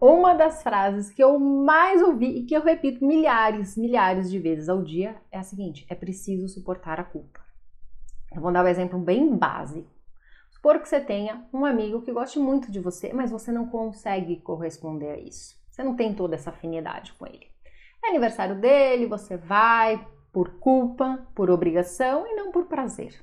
Uma 0.00 0.34
das 0.34 0.62
frases 0.62 1.10
que 1.10 1.22
eu 1.22 1.38
mais 1.38 2.02
ouvi 2.02 2.38
e 2.38 2.44
que 2.44 2.54
eu 2.54 2.62
repito 2.62 3.04
milhares, 3.04 3.76
milhares 3.76 4.30
de 4.30 4.38
vezes 4.38 4.68
ao 4.68 4.82
dia 4.82 5.16
é 5.30 5.38
a 5.38 5.42
seguinte: 5.42 5.86
é 5.88 5.94
preciso 5.94 6.48
suportar 6.48 7.00
a 7.00 7.04
culpa. 7.04 7.40
Eu 8.34 8.42
vou 8.42 8.52
dar 8.52 8.64
um 8.64 8.68
exemplo 8.68 8.98
bem 8.98 9.36
básico. 9.36 9.88
Supor 10.50 10.80
que 10.80 10.88
você 10.88 11.00
tenha 11.00 11.46
um 11.52 11.64
amigo 11.64 12.02
que 12.02 12.12
goste 12.12 12.38
muito 12.38 12.70
de 12.70 12.80
você, 12.80 13.12
mas 13.12 13.30
você 13.30 13.52
não 13.52 13.66
consegue 13.66 14.40
corresponder 14.40 15.10
a 15.10 15.18
isso. 15.18 15.54
Você 15.70 15.82
não 15.82 15.94
tem 15.94 16.14
toda 16.14 16.34
essa 16.34 16.50
afinidade 16.50 17.12
com 17.14 17.26
ele. 17.26 17.46
É 18.04 18.08
aniversário 18.08 18.60
dele, 18.60 19.06
você 19.06 19.36
vai 19.36 20.06
por 20.32 20.58
culpa, 20.58 21.26
por 21.34 21.50
obrigação 21.50 22.26
e 22.26 22.34
não 22.34 22.50
por 22.50 22.66
prazer. 22.66 23.14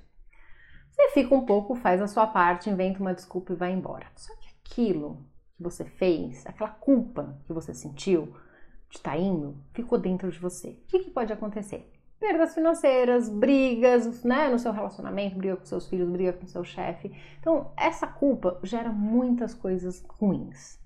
Você 0.92 1.10
fica 1.12 1.36
um 1.36 1.46
pouco, 1.46 1.76
faz 1.76 2.02
a 2.02 2.08
sua 2.08 2.28
parte, 2.28 2.70
inventa 2.70 3.00
uma 3.00 3.14
desculpa 3.14 3.54
e 3.54 3.56
vai 3.56 3.72
embora. 3.72 4.08
Só 4.16 4.34
que 4.36 4.48
aquilo 4.64 5.26
que 5.62 5.64
você 5.64 5.86
fez, 5.86 6.46
aquela 6.46 6.72
culpa 6.72 7.38
que 7.46 7.54
você 7.54 7.74
sentiu 7.74 8.34
de 8.90 8.98
estar 8.98 9.12
tá 9.12 9.18
indo, 9.18 9.56
ficou 9.74 9.98
dentro 10.00 10.32
de 10.32 10.40
você. 10.40 10.70
O 10.70 10.88
que, 10.88 11.00
que 11.00 11.12
pode 11.12 11.32
acontecer? 11.32 11.90
Perdas 12.20 12.54
financeiras, 12.54 13.30
brigas, 13.30 14.24
né, 14.24 14.50
no 14.50 14.60
seu 14.60 14.72
relacionamento, 14.72 15.38
briga 15.38 15.56
com 15.56 15.66
seus 15.66 15.88
filhos, 15.88 16.10
briga 16.10 16.34
com 16.34 16.46
seu 16.46 16.64
chefe. 16.64 17.12
Então, 17.40 17.72
essa 17.78 18.06
culpa 18.06 18.60
gera 18.64 18.92
muitas 18.92 19.54
coisas 19.54 20.04
ruins. 20.08 20.80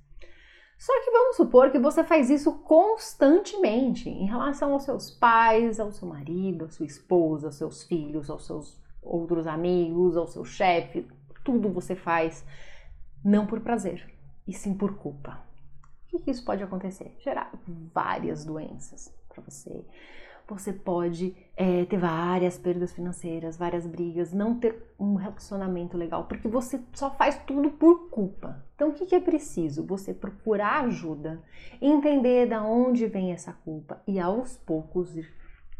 Só 0.77 0.93
que 1.03 1.11
vamos 1.11 1.37
supor 1.37 1.71
que 1.71 1.79
você 1.79 2.03
faz 2.03 2.29
isso 2.29 2.51
constantemente 2.59 4.09
em 4.09 4.25
relação 4.25 4.73
aos 4.73 4.83
seus 4.83 5.09
pais, 5.09 5.79
ao 5.79 5.91
seu 5.91 6.07
marido, 6.07 6.65
à 6.65 6.69
sua 6.69 6.85
esposa, 6.85 7.47
aos 7.47 7.55
seus 7.55 7.83
filhos, 7.83 8.29
aos 8.29 8.45
seus 8.45 8.81
outros 9.01 9.47
amigos, 9.47 10.17
ao 10.17 10.27
seu 10.27 10.43
chefe. 10.43 11.07
Tudo 11.43 11.69
você 11.69 11.95
faz 11.95 12.45
não 13.25 13.47
por 13.47 13.59
prazer, 13.61 14.05
e 14.47 14.53
sim 14.53 14.73
por 14.73 14.97
culpa. 14.97 15.39
O 16.13 16.19
que 16.19 16.31
isso 16.31 16.45
pode 16.45 16.63
acontecer? 16.63 17.15
Gerar 17.19 17.51
várias 17.93 18.45
doenças 18.45 19.13
para 19.27 19.43
você. 19.43 19.85
Você 20.47 20.71
pode 20.71 21.35
é, 21.57 21.85
ter 21.85 21.97
várias 21.97 22.57
perdas 22.57 22.93
financeiras, 22.93 23.57
várias 23.57 23.87
brigas, 23.87 24.31
não 24.31 24.59
ter 24.59 24.93
um 24.99 25.15
relacionamento 25.15 25.97
legal, 25.97 26.25
porque 26.25 26.47
você 26.47 26.79
só 26.93 27.09
faz 27.09 27.41
tudo 27.47 27.71
por 27.71 28.09
culpa. 28.11 28.63
Então, 28.75 28.89
o 28.89 28.93
que, 28.93 29.07
que 29.07 29.15
é 29.15 29.19
preciso? 29.19 29.83
Você 29.87 30.13
procurar 30.13 30.85
ajuda, 30.85 31.41
entender 31.81 32.45
da 32.45 32.63
onde 32.63 33.07
vem 33.07 33.31
essa 33.31 33.53
culpa 33.53 34.01
e 34.07 34.19
aos 34.19 34.55
poucos 34.55 35.17
ir 35.17 35.33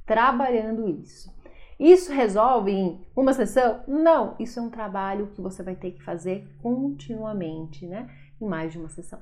trabalhando 0.03 0.89
isso. 0.89 1.31
Isso 1.79 2.11
resolve 2.11 2.71
em 2.71 3.05
uma 3.15 3.33
sessão? 3.33 3.81
Não, 3.87 4.35
isso 4.39 4.59
é 4.59 4.61
um 4.61 4.69
trabalho 4.69 5.27
que 5.27 5.41
você 5.41 5.61
vai 5.61 5.75
ter 5.75 5.91
que 5.91 6.03
fazer 6.03 6.47
continuamente, 6.61 7.85
né? 7.85 8.09
Em 8.39 8.47
mais 8.47 8.71
de 8.71 8.79
uma 8.79 8.89
sessão. 8.89 9.19